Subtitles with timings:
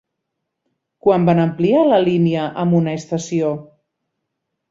[1.07, 3.51] Quan van ampliar la línia amb una estació?